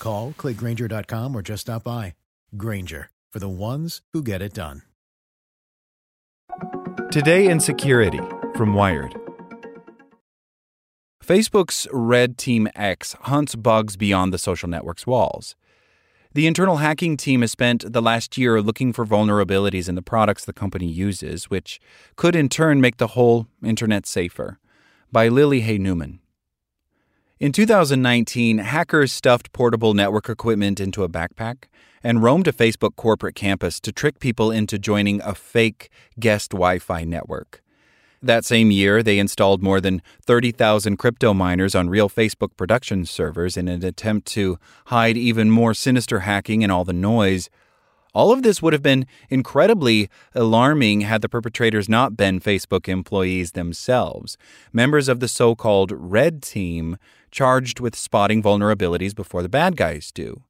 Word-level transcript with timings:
Call, 0.00 0.34
clickgrainger.com, 0.36 1.36
or 1.36 1.42
just 1.42 1.60
stop 1.62 1.84
by. 1.84 2.14
Grainger, 2.56 3.10
for 3.32 3.38
the 3.38 3.48
ones 3.48 4.02
who 4.12 4.22
get 4.24 4.42
it 4.42 4.52
done. 4.52 4.82
Today 7.12 7.48
in 7.48 7.60
Security 7.60 8.20
from 8.56 8.74
Wired. 8.74 9.14
Facebook's 11.24 11.86
Red 11.92 12.38
Team 12.38 12.68
X 12.74 13.14
hunts 13.22 13.54
bugs 13.54 13.96
beyond 13.96 14.32
the 14.32 14.38
social 14.38 14.68
network's 14.68 15.06
walls. 15.06 15.54
The 16.32 16.46
internal 16.46 16.76
hacking 16.76 17.16
team 17.16 17.40
has 17.40 17.50
spent 17.50 17.92
the 17.92 18.02
last 18.02 18.38
year 18.38 18.62
looking 18.62 18.92
for 18.92 19.04
vulnerabilities 19.04 19.88
in 19.88 19.96
the 19.96 20.02
products 20.02 20.44
the 20.44 20.52
company 20.52 20.86
uses, 20.86 21.50
which 21.50 21.80
could 22.16 22.36
in 22.36 22.48
turn 22.48 22.80
make 22.80 22.96
the 22.96 23.08
whole 23.08 23.46
internet 23.62 24.06
safer. 24.06 24.58
By 25.12 25.28
Lily 25.28 25.60
Hay 25.60 25.78
Newman. 25.78 26.20
In 27.40 27.52
2019, 27.52 28.58
hackers 28.58 29.10
stuffed 29.10 29.50
portable 29.54 29.94
network 29.94 30.28
equipment 30.28 30.78
into 30.78 31.04
a 31.04 31.08
backpack 31.08 31.68
and 32.04 32.22
roamed 32.22 32.46
a 32.46 32.52
Facebook 32.52 32.96
corporate 32.96 33.34
campus 33.34 33.80
to 33.80 33.92
trick 33.92 34.20
people 34.20 34.50
into 34.50 34.78
joining 34.78 35.22
a 35.22 35.34
fake 35.34 35.88
guest 36.18 36.50
Wi 36.50 36.78
Fi 36.78 37.04
network. 37.04 37.62
That 38.20 38.44
same 38.44 38.70
year, 38.70 39.02
they 39.02 39.18
installed 39.18 39.62
more 39.62 39.80
than 39.80 40.02
30,000 40.20 40.98
crypto 40.98 41.32
miners 41.32 41.74
on 41.74 41.88
real 41.88 42.10
Facebook 42.10 42.58
production 42.58 43.06
servers 43.06 43.56
in 43.56 43.68
an 43.68 43.82
attempt 43.86 44.28
to 44.32 44.58
hide 44.88 45.16
even 45.16 45.50
more 45.50 45.72
sinister 45.72 46.20
hacking 46.20 46.62
and 46.62 46.70
all 46.70 46.84
the 46.84 46.92
noise. 46.92 47.48
All 48.12 48.32
of 48.32 48.42
this 48.42 48.60
would 48.60 48.72
have 48.72 48.82
been 48.82 49.06
incredibly 49.30 50.10
alarming 50.34 51.02
had 51.02 51.22
the 51.22 51.28
perpetrators 51.28 51.88
not 51.88 52.16
been 52.16 52.40
Facebook 52.40 52.88
employees 52.88 53.52
themselves, 53.52 54.36
members 54.72 55.08
of 55.08 55.20
the 55.20 55.28
so 55.28 55.54
called 55.54 55.92
Red 55.94 56.42
Team, 56.42 56.98
charged 57.30 57.80
with 57.80 57.96
spotting 57.96 58.42
vulnerabilities 58.42 59.14
before 59.14 59.42
the 59.42 59.48
bad 59.48 59.76
guys 59.76 60.10
do. 60.12 60.42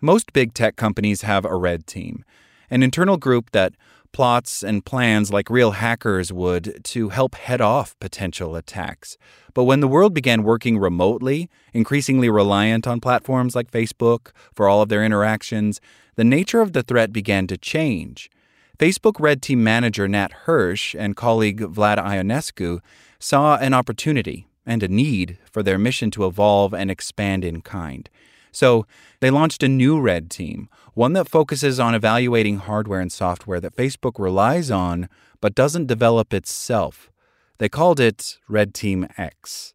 Most 0.00 0.32
big 0.32 0.54
tech 0.54 0.76
companies 0.76 1.22
have 1.22 1.44
a 1.44 1.56
Red 1.56 1.86
Team, 1.86 2.24
an 2.70 2.82
internal 2.82 3.16
group 3.16 3.50
that 3.52 3.74
plots 4.12 4.62
and 4.62 4.84
plans 4.84 5.30
like 5.30 5.50
real 5.50 5.72
hackers 5.72 6.32
would 6.32 6.82
to 6.84 7.10
help 7.10 7.34
head 7.34 7.60
off 7.60 7.98
potential 8.00 8.56
attacks. 8.56 9.18
But 9.52 9.64
when 9.64 9.80
the 9.80 9.88
world 9.88 10.14
began 10.14 10.42
working 10.42 10.78
remotely, 10.78 11.50
increasingly 11.74 12.30
reliant 12.30 12.86
on 12.86 13.00
platforms 13.00 13.54
like 13.54 13.70
Facebook 13.70 14.30
for 14.54 14.68
all 14.68 14.80
of 14.80 14.88
their 14.88 15.04
interactions, 15.04 15.80
the 16.14 16.24
nature 16.24 16.62
of 16.62 16.72
the 16.72 16.82
threat 16.82 17.12
began 17.12 17.46
to 17.48 17.58
change. 17.58 18.30
Facebook 18.78 19.20
Red 19.20 19.42
Team 19.42 19.62
manager 19.62 20.08
Nat 20.08 20.32
Hirsch 20.44 20.94
and 20.94 21.16
colleague 21.16 21.60
Vlad 21.60 21.98
Ionescu 21.98 22.80
saw 23.18 23.56
an 23.56 23.74
opportunity 23.74 24.46
and 24.66 24.82
a 24.82 24.88
need 24.88 25.38
for 25.50 25.62
their 25.62 25.78
mission 25.78 26.10
to 26.10 26.26
evolve 26.26 26.74
and 26.74 26.90
expand 26.90 27.44
in 27.44 27.62
kind. 27.62 28.10
So 28.52 28.86
they 29.20 29.30
launched 29.30 29.62
a 29.62 29.68
new 29.68 30.00
Red 30.00 30.30
Team, 30.30 30.68
one 30.94 31.12
that 31.12 31.28
focuses 31.28 31.78
on 31.78 31.94
evaluating 31.94 32.56
hardware 32.56 33.00
and 33.00 33.12
software 33.12 33.60
that 33.60 33.76
Facebook 33.76 34.18
relies 34.18 34.70
on 34.70 35.08
but 35.40 35.54
doesn't 35.54 35.86
develop 35.86 36.32
itself. 36.32 37.10
They 37.58 37.68
called 37.68 38.00
it 38.00 38.38
Red 38.48 38.74
Team 38.74 39.06
X. 39.16 39.74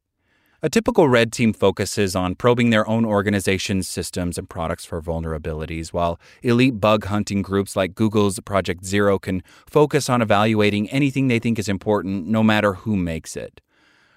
A 0.63 0.69
typical 0.69 1.09
red 1.09 1.31
team 1.31 1.53
focuses 1.53 2.15
on 2.15 2.35
probing 2.35 2.69
their 2.69 2.87
own 2.87 3.03
organization's 3.03 3.87
systems 3.87 4.37
and 4.37 4.47
products 4.47 4.85
for 4.85 5.01
vulnerabilities, 5.01 5.89
while 5.89 6.19
elite 6.43 6.79
bug 6.79 7.05
hunting 7.05 7.41
groups 7.41 7.75
like 7.75 7.95
Google's 7.95 8.39
Project 8.41 8.85
Zero 8.85 9.17
can 9.17 9.41
focus 9.67 10.07
on 10.07 10.21
evaluating 10.21 10.87
anything 10.91 11.27
they 11.27 11.39
think 11.39 11.57
is 11.57 11.67
important, 11.67 12.27
no 12.27 12.43
matter 12.43 12.73
who 12.73 12.95
makes 12.95 13.35
it. 13.35 13.59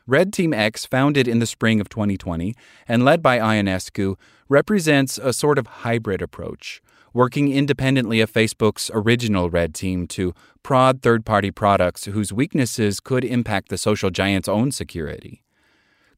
Red 0.07 0.35
Team 0.35 0.53
X, 0.53 0.85
founded 0.85 1.27
in 1.27 1.39
the 1.39 1.47
spring 1.47 1.81
of 1.81 1.89
2020 1.89 2.55
and 2.87 3.05
led 3.05 3.23
by 3.23 3.39
Ionescu, 3.39 4.17
represents 4.51 5.17
a 5.17 5.33
sort 5.33 5.59
of 5.59 5.67
hybrid 5.67 6.21
approach, 6.21 6.83
working 7.15 7.51
independently 7.51 8.21
of 8.21 8.31
Facebook's 8.31 8.91
original 8.93 9.49
Red 9.49 9.75
Team 9.75 10.07
to 10.09 10.35
prod 10.63 11.01
third 11.01 11.25
party 11.25 11.51
products 11.51 12.05
whose 12.05 12.35
weaknesses 12.35 13.01
could 13.01 13.25
impact 13.25 13.71
the 13.71 13.79
social 13.79 14.11
giant's 14.11 14.49
own 14.49 14.73
security. 14.73 15.43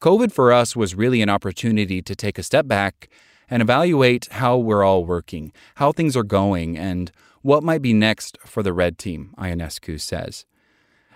COVID 0.01 0.33
for 0.33 0.53
us 0.53 0.75
was 0.75 0.97
really 0.97 1.23
an 1.23 1.31
opportunity 1.31 2.03
to 2.03 2.17
take 2.17 2.39
a 2.39 2.43
step 2.43 2.67
back 2.67 3.09
and 3.49 3.63
evaluate 3.63 4.27
how 4.33 4.57
we're 4.57 4.83
all 4.83 5.05
working, 5.05 5.53
how 5.77 5.93
things 5.93 6.17
are 6.17 6.25
going, 6.25 6.77
and 6.77 7.13
what 7.43 7.63
might 7.63 7.83
be 7.83 7.93
next 7.93 8.37
for 8.45 8.65
the 8.65 8.73
Red 8.73 8.99
Team, 8.99 9.33
Ionescu 9.39 10.01
says. 10.01 10.45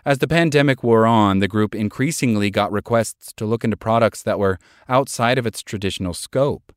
As 0.05 0.19
the 0.19 0.29
pandemic 0.29 0.83
wore 0.83 1.07
on, 1.07 1.41
the 1.41 1.49
group 1.49 1.75
increasingly 1.75 2.51
got 2.51 2.73
requests 2.73 3.33
to 3.35 3.45
look 3.45 3.65
into 3.65 3.77
products 3.77 4.23
that 4.23 4.39
were 4.39 4.59
outside 4.89 5.37
of 5.37 5.47
its 5.47 5.63
traditional 5.63 6.15
scope. 6.15 6.73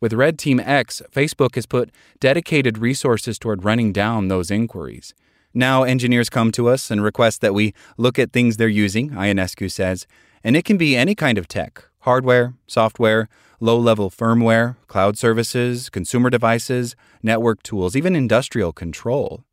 With 0.00 0.12
Red 0.12 0.38
Team 0.38 0.60
X, 0.60 1.02
Facebook 1.10 1.54
has 1.54 1.66
put 1.66 1.90
dedicated 2.20 2.78
resources 2.78 3.38
toward 3.38 3.64
running 3.64 3.92
down 3.92 4.28
those 4.28 4.50
inquiries. 4.50 5.14
Now, 5.54 5.82
engineers 5.82 6.28
come 6.28 6.52
to 6.52 6.68
us 6.68 6.90
and 6.90 7.02
request 7.02 7.40
that 7.40 7.54
we 7.54 7.72
look 7.96 8.18
at 8.18 8.32
things 8.32 8.58
they're 8.58 8.68
using, 8.68 9.10
Ionescu 9.10 9.70
says, 9.70 10.06
and 10.44 10.56
it 10.56 10.64
can 10.64 10.76
be 10.76 10.94
any 10.94 11.14
kind 11.14 11.38
of 11.38 11.48
tech 11.48 11.84
hardware, 12.02 12.54
software, 12.66 13.28
low 13.60 13.78
level 13.78 14.08
firmware, 14.08 14.76
cloud 14.86 15.18
services, 15.18 15.90
consumer 15.90 16.30
devices, 16.30 16.94
network 17.22 17.62
tools, 17.62 17.96
even 17.96 18.14
industrial 18.14 18.72
control. 18.72 19.44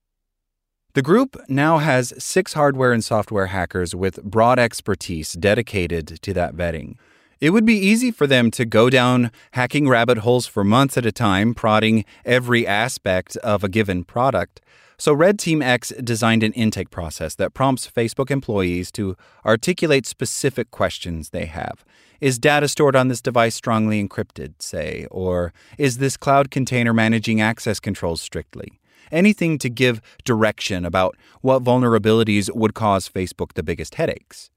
The 0.96 1.02
group 1.02 1.36
now 1.50 1.80
has 1.80 2.14
six 2.18 2.54
hardware 2.54 2.94
and 2.94 3.04
software 3.04 3.48
hackers 3.48 3.94
with 3.94 4.24
broad 4.24 4.58
expertise 4.58 5.34
dedicated 5.34 6.22
to 6.22 6.34
that 6.34 6.56
vetting. 6.56 6.96
It 7.42 7.50
would 7.50 7.66
be 7.66 7.78
easy 7.78 8.12
for 8.12 8.26
them 8.26 8.50
to 8.52 8.64
go 8.64 8.90
down 8.90 9.30
hacking 9.52 9.90
rabbit 9.90 10.20
holes 10.20 10.48
for 10.48 10.64
months 10.64 10.98
at 10.98 11.06
a 11.06 11.12
time, 11.12 11.54
prodding 11.54 12.06
every 12.24 12.66
aspect 12.66 13.36
of 13.38 13.62
a 13.62 13.68
given 13.68 14.06
product. 14.06 14.62
So, 14.98 15.12
Red 15.12 15.38
Team 15.38 15.62
X 15.62 15.90
designed 16.02 16.44
an 16.44 16.54
intake 16.54 16.92
process 16.92 17.36
that 17.36 17.54
prompts 17.54 17.92
Facebook 17.92 18.32
employees 18.32 18.90
to 18.94 19.18
articulate 19.46 20.06
specific 20.06 20.72
questions 20.72 21.32
they 21.32 21.48
have. 21.48 21.84
Is 22.22 22.40
data 22.40 22.70
stored 22.70 22.96
on 22.96 23.10
this 23.10 23.20
device 23.20 23.56
strongly 23.56 24.02
encrypted, 24.02 24.54
say? 24.60 25.08
Or 25.12 25.52
is 25.78 25.98
this 25.98 26.16
cloud 26.16 26.52
container 26.52 26.94
managing 26.94 27.42
access 27.42 27.82
controls 27.82 28.22
strictly? 28.22 28.80
Anything 29.12 29.58
to 29.60 29.70
give 29.70 30.02
direction 30.24 30.86
about 30.86 31.16
what 31.42 31.64
vulnerabilities 31.64 32.54
would 32.54 32.74
cause 32.74 33.10
Facebook 33.10 33.54
the 33.54 33.64
biggest 33.64 33.96
headaches. 33.96 34.50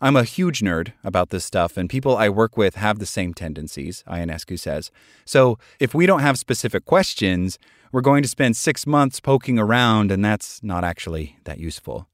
I'm 0.00 0.16
a 0.16 0.24
huge 0.24 0.60
nerd 0.60 0.92
about 1.02 1.30
this 1.30 1.44
stuff, 1.44 1.76
and 1.76 1.88
people 1.88 2.16
I 2.16 2.28
work 2.28 2.56
with 2.56 2.74
have 2.74 2.98
the 2.98 3.06
same 3.06 3.32
tendencies, 3.32 4.04
Ionescu 4.06 4.58
says. 4.58 4.90
So 5.24 5.58
if 5.80 5.94
we 5.94 6.04
don't 6.04 6.20
have 6.20 6.38
specific 6.38 6.84
questions, 6.84 7.58
we're 7.92 8.02
going 8.02 8.22
to 8.22 8.28
spend 8.28 8.56
six 8.56 8.86
months 8.86 9.20
poking 9.20 9.58
around, 9.58 10.10
and 10.10 10.24
that's 10.24 10.62
not 10.62 10.84
actually 10.84 11.38
that 11.44 11.58
useful. 11.58 12.08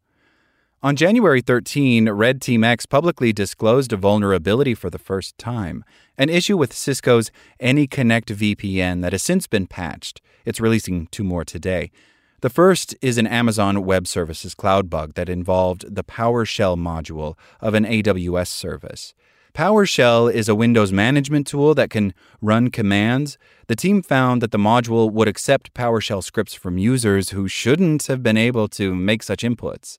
On 0.84 0.96
January 0.96 1.40
13, 1.40 2.11
Red 2.11 2.43
Team 2.43 2.64
X 2.64 2.87
publicly 2.87 3.32
disclosed 3.32 3.93
a 3.93 3.96
vulnerability 3.96 4.75
for 4.75 4.90
the 4.90 4.99
first 4.99 5.38
time, 5.38 5.84
an 6.19 6.29
issue 6.29 6.56
with 6.56 6.73
Cisco's 6.73 7.31
AnyConnect 7.61 8.34
VPN 8.34 9.00
that 9.00 9.12
has 9.12 9.23
since 9.23 9.46
been 9.46 9.69
patched. 9.69 10.20
It's 10.44 10.58
releasing 10.58 11.06
two 11.12 11.23
more 11.23 11.44
today. 11.44 11.93
The 12.40 12.50
first 12.50 12.96
is 13.00 13.17
an 13.17 13.29
Amazon 13.29 13.84
Web 13.84 14.08
Services 14.08 14.56
cloud 14.56 14.90
bug 14.90 15.14
that 15.14 15.29
involved 15.29 15.84
the 15.88 16.02
PowerShell 16.02 16.76
module 16.76 17.38
of 17.61 17.75
an 17.75 17.85
AWS 17.85 18.49
service. 18.49 19.14
PowerShell 19.55 20.32
is 20.32 20.49
a 20.49 20.56
Windows 20.56 20.90
management 20.90 21.46
tool 21.46 21.76
that 21.76 21.90
can 21.90 22.12
run 22.40 22.70
commands. 22.70 23.38
The 23.69 23.76
team 23.76 24.02
found 24.02 24.43
that 24.43 24.50
the 24.50 24.58
module 24.58 25.12
would 25.12 25.28
accept 25.28 25.75
PowerShell 25.75 26.25
scripts 26.25 26.55
from 26.55 26.76
users 26.76 27.31
who 27.31 27.46
shouldn't 27.46 28.08
have 28.08 28.25
been 28.25 28.37
able 28.37 28.67
to 28.70 28.96
make 28.96 29.23
such 29.23 29.44
inputs. 29.44 29.99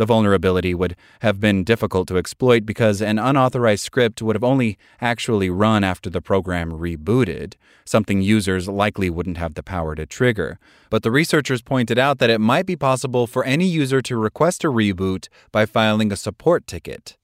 The 0.00 0.06
vulnerability 0.06 0.72
would 0.72 0.96
have 1.20 1.40
been 1.40 1.62
difficult 1.62 2.08
to 2.08 2.16
exploit 2.16 2.64
because 2.64 3.02
an 3.02 3.18
unauthorized 3.18 3.84
script 3.84 4.22
would 4.22 4.34
have 4.34 4.42
only 4.42 4.78
actually 4.98 5.50
run 5.50 5.84
after 5.84 6.08
the 6.08 6.22
program 6.22 6.72
rebooted, 6.72 7.52
something 7.84 8.22
users 8.22 8.66
likely 8.66 9.10
wouldn't 9.10 9.36
have 9.36 9.52
the 9.52 9.62
power 9.62 9.94
to 9.94 10.06
trigger. 10.06 10.58
But 10.88 11.02
the 11.02 11.10
researchers 11.10 11.60
pointed 11.60 11.98
out 11.98 12.18
that 12.18 12.30
it 12.30 12.40
might 12.40 12.64
be 12.64 12.76
possible 12.76 13.26
for 13.26 13.44
any 13.44 13.66
user 13.66 14.00
to 14.00 14.16
request 14.16 14.64
a 14.64 14.68
reboot 14.68 15.28
by 15.52 15.66
filing 15.66 16.10
a 16.10 16.16
support 16.16 16.66
ticket. 16.66 17.18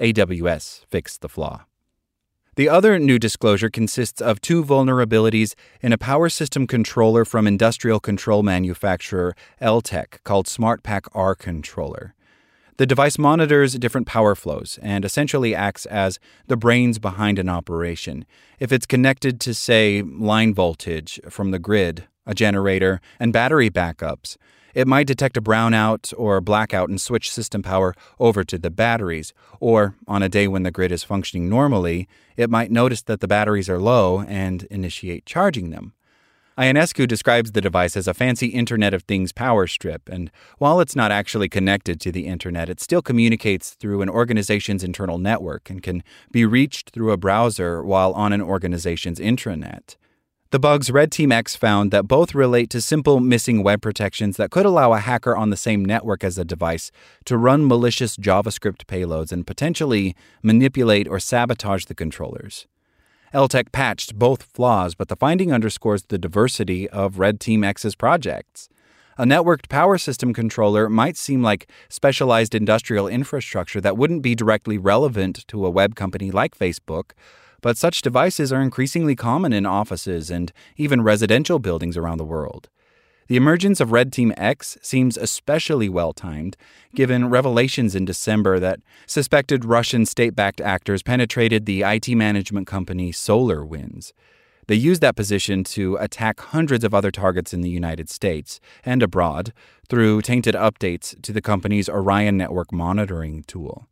AWS 0.00 0.86
fixed 0.86 1.20
the 1.20 1.28
flaw. 1.28 1.64
The 2.56 2.68
other 2.68 2.98
new 2.98 3.18
disclosure 3.18 3.70
consists 3.70 4.20
of 4.20 4.40
two 4.40 4.64
vulnerabilities 4.64 5.54
in 5.80 5.92
a 5.92 5.98
power 5.98 6.28
system 6.28 6.66
controller 6.66 7.24
from 7.24 7.46
industrial 7.46 8.00
control 8.00 8.42
manufacturer 8.42 9.36
Eltek 9.62 10.22
called 10.24 10.46
SmartPack 10.46 11.02
R 11.12 11.36
Controller. 11.36 12.14
The 12.76 12.86
device 12.86 13.18
monitors 13.18 13.74
different 13.74 14.08
power 14.08 14.34
flows 14.34 14.80
and 14.82 15.04
essentially 15.04 15.54
acts 15.54 15.86
as 15.86 16.18
the 16.48 16.56
brains 16.56 16.98
behind 16.98 17.38
an 17.38 17.48
operation. 17.48 18.24
If 18.58 18.72
it's 18.72 18.86
connected 18.86 19.38
to, 19.42 19.54
say, 19.54 20.02
line 20.02 20.52
voltage 20.52 21.20
from 21.28 21.52
the 21.52 21.58
grid, 21.60 22.08
a 22.26 22.34
generator, 22.34 23.00
and 23.20 23.32
battery 23.32 23.70
backups, 23.70 24.36
it 24.74 24.86
might 24.86 25.06
detect 25.06 25.36
a 25.36 25.42
brownout 25.42 26.12
or 26.16 26.40
blackout 26.40 26.88
and 26.88 27.00
switch 27.00 27.30
system 27.30 27.62
power 27.62 27.94
over 28.18 28.44
to 28.44 28.58
the 28.58 28.70
batteries. 28.70 29.32
Or, 29.58 29.94
on 30.06 30.22
a 30.22 30.28
day 30.28 30.48
when 30.48 30.62
the 30.62 30.70
grid 30.70 30.92
is 30.92 31.04
functioning 31.04 31.48
normally, 31.48 32.08
it 32.36 32.50
might 32.50 32.70
notice 32.70 33.02
that 33.02 33.20
the 33.20 33.28
batteries 33.28 33.68
are 33.68 33.78
low 33.78 34.20
and 34.22 34.64
initiate 34.64 35.26
charging 35.26 35.70
them. 35.70 35.94
Ionescu 36.58 37.08
describes 37.08 37.52
the 37.52 37.62
device 37.62 37.96
as 37.96 38.06
a 38.06 38.12
fancy 38.12 38.48
Internet 38.48 38.92
of 38.92 39.04
Things 39.04 39.32
power 39.32 39.66
strip, 39.66 40.08
and 40.10 40.30
while 40.58 40.80
it's 40.80 40.94
not 40.94 41.10
actually 41.10 41.48
connected 41.48 42.00
to 42.00 42.12
the 42.12 42.26
Internet, 42.26 42.68
it 42.68 42.80
still 42.80 43.00
communicates 43.00 43.70
through 43.70 44.02
an 44.02 44.10
organization's 44.10 44.84
internal 44.84 45.16
network 45.16 45.70
and 45.70 45.82
can 45.82 46.02
be 46.30 46.44
reached 46.44 46.90
through 46.90 47.12
a 47.12 47.16
browser 47.16 47.82
while 47.82 48.12
on 48.12 48.34
an 48.34 48.42
organization's 48.42 49.18
intranet. 49.18 49.96
The 50.52 50.58
bugs 50.58 50.90
Red 50.90 51.12
Team 51.12 51.30
X 51.30 51.54
found 51.54 51.92
that 51.92 52.08
both 52.08 52.34
relate 52.34 52.70
to 52.70 52.80
simple 52.80 53.20
missing 53.20 53.62
web 53.62 53.80
protections 53.80 54.36
that 54.36 54.50
could 54.50 54.66
allow 54.66 54.92
a 54.92 54.98
hacker 54.98 55.36
on 55.36 55.50
the 55.50 55.56
same 55.56 55.84
network 55.84 56.24
as 56.24 56.38
a 56.38 56.44
device 56.44 56.90
to 57.26 57.36
run 57.36 57.68
malicious 57.68 58.16
JavaScript 58.16 58.84
payloads 58.86 59.30
and 59.30 59.46
potentially 59.46 60.16
manipulate 60.42 61.06
or 61.06 61.20
sabotage 61.20 61.84
the 61.84 61.94
controllers. 61.94 62.66
Eltek 63.32 63.70
patched 63.70 64.18
both 64.18 64.42
flaws, 64.42 64.96
but 64.96 65.06
the 65.06 65.14
finding 65.14 65.52
underscores 65.52 66.02
the 66.08 66.18
diversity 66.18 66.90
of 66.90 67.20
Red 67.20 67.38
Team 67.38 67.62
X's 67.62 67.94
projects. 67.94 68.68
A 69.16 69.24
networked 69.24 69.68
power 69.68 69.98
system 69.98 70.34
controller 70.34 70.88
might 70.88 71.16
seem 71.16 71.44
like 71.44 71.70
specialized 71.88 72.56
industrial 72.56 73.06
infrastructure 73.06 73.80
that 73.82 73.96
wouldn't 73.96 74.22
be 74.22 74.34
directly 74.34 74.78
relevant 74.78 75.46
to 75.46 75.64
a 75.64 75.70
web 75.70 75.94
company 75.94 76.32
like 76.32 76.58
Facebook, 76.58 77.12
but 77.60 77.76
such 77.76 78.02
devices 78.02 78.52
are 78.52 78.62
increasingly 78.62 79.16
common 79.16 79.52
in 79.52 79.66
offices 79.66 80.30
and 80.30 80.52
even 80.76 81.02
residential 81.02 81.58
buildings 81.58 81.96
around 81.96 82.18
the 82.18 82.24
world. 82.24 82.68
The 83.28 83.36
emergence 83.36 83.80
of 83.80 83.92
Red 83.92 84.12
Team 84.12 84.34
X 84.36 84.76
seems 84.82 85.16
especially 85.16 85.88
well 85.88 86.12
timed, 86.12 86.56
given 86.96 87.30
revelations 87.30 87.94
in 87.94 88.04
December 88.04 88.58
that 88.58 88.80
suspected 89.06 89.64
Russian 89.64 90.04
state 90.04 90.34
backed 90.34 90.60
actors 90.60 91.04
penetrated 91.04 91.64
the 91.64 91.82
IT 91.82 92.08
management 92.08 92.66
company 92.66 93.12
SolarWinds. 93.12 94.12
They 94.66 94.74
used 94.74 95.00
that 95.02 95.14
position 95.14 95.62
to 95.64 95.96
attack 95.96 96.40
hundreds 96.40 96.82
of 96.82 96.94
other 96.94 97.10
targets 97.10 97.54
in 97.54 97.60
the 97.60 97.70
United 97.70 98.08
States 98.08 98.60
and 98.84 99.02
abroad 99.02 99.52
through 99.88 100.22
tainted 100.22 100.54
updates 100.54 101.20
to 101.22 101.32
the 101.32 101.40
company's 101.40 101.88
Orion 101.88 102.36
network 102.36 102.72
monitoring 102.72 103.44
tool. 103.44 103.88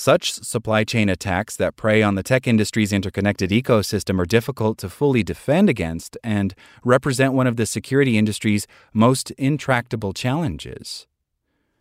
Such 0.00 0.34
supply 0.34 0.84
chain 0.84 1.08
attacks 1.08 1.56
that 1.56 1.74
prey 1.74 2.04
on 2.04 2.14
the 2.14 2.22
tech 2.22 2.46
industry's 2.46 2.92
interconnected 2.92 3.50
ecosystem 3.50 4.20
are 4.20 4.26
difficult 4.26 4.78
to 4.78 4.88
fully 4.88 5.24
defend 5.24 5.68
against 5.68 6.16
and 6.22 6.54
represent 6.84 7.32
one 7.32 7.48
of 7.48 7.56
the 7.56 7.66
security 7.66 8.16
industry's 8.16 8.68
most 8.92 9.32
intractable 9.32 10.12
challenges. 10.12 11.08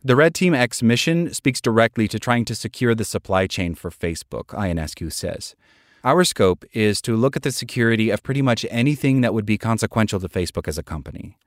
The 0.03 0.15
Red 0.15 0.33
Team 0.33 0.55
X 0.55 0.81
mission 0.81 1.31
speaks 1.31 1.61
directly 1.61 2.07
to 2.07 2.17
trying 2.17 2.45
to 2.45 2.55
secure 2.55 2.95
the 2.95 3.05
supply 3.05 3.45
chain 3.45 3.75
for 3.75 3.91
Facebook, 3.91 4.45
Ionescu 4.45 5.13
says. 5.13 5.55
Our 6.03 6.23
scope 6.23 6.65
is 6.73 7.03
to 7.03 7.15
look 7.15 7.35
at 7.35 7.43
the 7.43 7.51
security 7.51 8.09
of 8.09 8.23
pretty 8.23 8.41
much 8.41 8.65
anything 8.71 9.21
that 9.21 9.35
would 9.35 9.45
be 9.45 9.59
consequential 9.59 10.19
to 10.21 10.27
Facebook 10.27 10.67
as 10.67 10.79
a 10.79 10.83
company. 10.83 11.37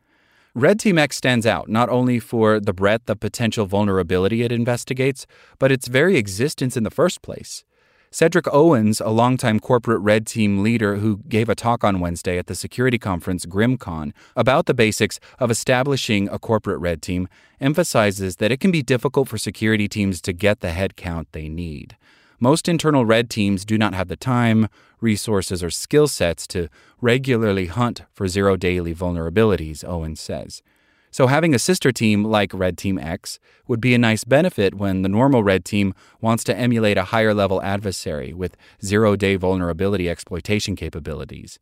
Red 0.54 0.80
Team 0.80 0.98
X 0.98 1.16
stands 1.16 1.46
out 1.46 1.68
not 1.68 1.88
only 1.88 2.18
for 2.18 2.58
the 2.58 2.72
breadth 2.72 3.08
of 3.08 3.20
potential 3.20 3.66
vulnerability 3.66 4.42
it 4.42 4.50
investigates, 4.50 5.24
but 5.60 5.70
its 5.70 5.86
very 5.86 6.16
existence 6.16 6.76
in 6.76 6.82
the 6.82 6.90
first 6.90 7.22
place. 7.22 7.64
Cedric 8.10 8.52
Owens, 8.52 9.00
a 9.00 9.10
longtime 9.10 9.60
corporate 9.60 10.00
red 10.00 10.26
team 10.26 10.64
leader 10.64 10.96
who 10.96 11.18
gave 11.28 11.48
a 11.48 11.54
talk 11.54 11.84
on 11.84 12.00
Wednesday 12.00 12.36
at 12.36 12.48
the 12.48 12.56
security 12.56 12.98
conference 12.98 13.46
GrimmCon 13.46 14.10
about 14.34 14.66
the 14.66 14.74
basics 14.74 15.20
of 15.38 15.52
establishing 15.52 16.28
a 16.28 16.38
corporate 16.40 16.80
red 16.80 17.00
team, 17.00 17.28
emphasizes 17.60 18.36
that 18.36 18.50
it 18.50 18.58
can 18.58 18.72
be 18.72 18.82
difficult 18.82 19.28
for 19.28 19.38
security 19.38 19.86
teams 19.86 20.20
to 20.22 20.32
get 20.32 20.58
the 20.58 20.70
headcount 20.70 21.26
they 21.30 21.48
need. 21.48 21.96
Most 22.42 22.68
internal 22.68 23.04
red 23.04 23.28
teams 23.28 23.66
do 23.66 23.76
not 23.76 23.92
have 23.92 24.08
the 24.08 24.16
time, 24.16 24.68
resources, 24.98 25.62
or 25.62 25.68
skill 25.68 26.08
sets 26.08 26.46
to 26.48 26.68
regularly 27.02 27.66
hunt 27.66 28.02
for 28.14 28.26
zero 28.28 28.56
day 28.56 28.78
vulnerabilities, 28.78 29.84
Owens 29.86 30.20
says. 30.20 30.62
So, 31.10 31.26
having 31.26 31.54
a 31.54 31.58
sister 31.58 31.92
team 31.92 32.24
like 32.24 32.54
Red 32.54 32.78
Team 32.78 32.98
X 32.98 33.40
would 33.66 33.80
be 33.80 33.94
a 33.94 33.98
nice 33.98 34.24
benefit 34.24 34.74
when 34.74 35.02
the 35.02 35.08
normal 35.08 35.42
Red 35.42 35.66
Team 35.66 35.92
wants 36.22 36.42
to 36.44 36.56
emulate 36.56 36.96
a 36.96 37.04
higher 37.04 37.34
level 37.34 37.60
adversary 37.62 38.32
with 38.32 38.56
zero 38.82 39.16
day 39.16 39.36
vulnerability 39.36 40.08
exploitation 40.08 40.76
capabilities. 40.76 41.58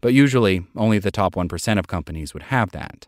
But 0.00 0.12
usually, 0.12 0.66
only 0.74 0.98
the 0.98 1.10
top 1.10 1.34
1% 1.34 1.78
of 1.78 1.86
companies 1.86 2.34
would 2.34 2.44
have 2.44 2.72
that. 2.72 3.06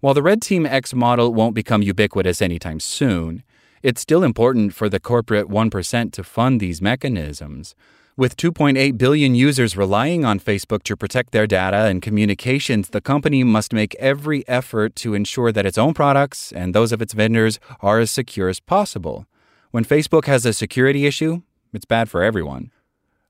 While 0.00 0.14
the 0.14 0.22
Red 0.22 0.42
Team 0.42 0.66
X 0.66 0.92
model 0.92 1.32
won't 1.32 1.54
become 1.54 1.82
ubiquitous 1.82 2.42
anytime 2.42 2.80
soon, 2.80 3.42
it's 3.82 4.00
still 4.00 4.22
important 4.22 4.74
for 4.74 4.88
the 4.88 5.00
corporate 5.00 5.48
1% 5.48 6.12
to 6.12 6.24
fund 6.24 6.60
these 6.60 6.82
mechanisms. 6.82 7.74
With 8.16 8.36
2.8 8.36 8.98
billion 8.98 9.34
users 9.34 9.76
relying 9.76 10.24
on 10.24 10.40
Facebook 10.40 10.82
to 10.82 10.96
protect 10.96 11.32
their 11.32 11.46
data 11.46 11.86
and 11.86 12.02
communications, 12.02 12.90
the 12.90 13.00
company 13.00 13.42
must 13.44 13.72
make 13.72 13.94
every 13.94 14.46
effort 14.46 14.94
to 14.96 15.14
ensure 15.14 15.52
that 15.52 15.64
its 15.64 15.78
own 15.78 15.94
products 15.94 16.52
and 16.52 16.74
those 16.74 16.92
of 16.92 17.00
its 17.00 17.14
vendors 17.14 17.58
are 17.80 17.98
as 17.98 18.10
secure 18.10 18.48
as 18.48 18.60
possible. 18.60 19.26
When 19.70 19.84
Facebook 19.84 20.26
has 20.26 20.44
a 20.44 20.52
security 20.52 21.06
issue, 21.06 21.42
it's 21.72 21.86
bad 21.86 22.10
for 22.10 22.22
everyone. 22.22 22.70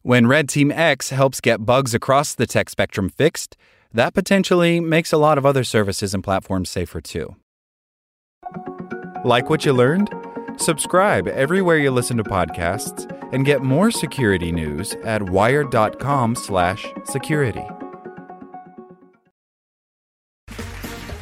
When 0.02 0.26
Red 0.26 0.48
Team 0.48 0.72
X 0.72 1.10
helps 1.10 1.40
get 1.40 1.66
bugs 1.66 1.94
across 1.94 2.34
the 2.34 2.46
tech 2.46 2.70
spectrum 2.70 3.10
fixed, 3.10 3.56
that 3.92 4.14
potentially 4.14 4.80
makes 4.80 5.12
a 5.12 5.18
lot 5.18 5.38
of 5.38 5.44
other 5.44 5.62
services 5.62 6.14
and 6.14 6.24
platforms 6.24 6.70
safer 6.70 7.00
too. 7.00 7.36
Like 9.24 9.50
what 9.50 9.66
you 9.66 9.72
learned? 9.72 10.08
Subscribe 10.60 11.26
everywhere 11.26 11.78
you 11.78 11.90
listen 11.90 12.16
to 12.18 12.22
podcasts 12.22 13.10
and 13.32 13.46
get 13.46 13.62
more 13.62 13.90
security 13.90 14.52
news 14.52 14.92
at 15.04 15.22
wired.com/security. 15.22 17.64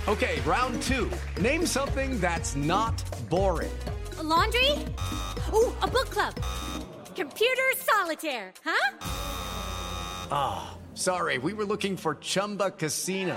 Okay, 0.09 0.41
round 0.41 0.83
2. 0.83 1.09
Name 1.41 1.65
something 1.65 2.19
that's 2.19 2.57
not 2.57 3.01
boring. 3.29 3.71
A 4.19 4.25
laundry? 4.25 4.73
Ooh, 5.55 5.73
a 5.83 5.87
book 5.87 6.11
club. 6.11 6.35
Computer 7.15 7.63
solitaire, 7.77 8.53
huh? 8.65 8.97
Ah, 10.33 10.37
oh, 10.37 10.77
sorry. 10.95 11.39
We 11.39 11.53
were 11.53 11.65
looking 11.65 11.97
for 11.97 12.17
Chumba 12.17 12.73
Casino. 12.73 13.37